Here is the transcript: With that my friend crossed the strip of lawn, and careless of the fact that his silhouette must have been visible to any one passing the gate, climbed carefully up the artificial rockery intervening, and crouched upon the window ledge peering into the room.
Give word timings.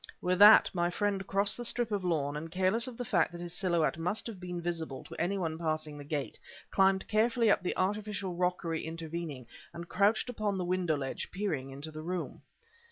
With 0.19 0.39
that 0.39 0.67
my 0.73 0.89
friend 0.89 1.27
crossed 1.27 1.57
the 1.57 1.63
strip 1.63 1.91
of 1.91 2.03
lawn, 2.03 2.35
and 2.35 2.49
careless 2.49 2.87
of 2.87 2.97
the 2.97 3.05
fact 3.05 3.31
that 3.33 3.39
his 3.39 3.53
silhouette 3.53 3.99
must 3.99 4.25
have 4.25 4.39
been 4.39 4.59
visible 4.59 5.03
to 5.03 5.21
any 5.21 5.37
one 5.37 5.59
passing 5.59 5.95
the 5.95 6.03
gate, 6.03 6.39
climbed 6.71 7.07
carefully 7.07 7.51
up 7.51 7.61
the 7.61 7.77
artificial 7.77 8.33
rockery 8.33 8.83
intervening, 8.83 9.45
and 9.75 9.89
crouched 9.89 10.27
upon 10.27 10.57
the 10.57 10.65
window 10.65 10.97
ledge 10.97 11.29
peering 11.31 11.69
into 11.69 11.91
the 11.91 12.01
room. 12.01 12.41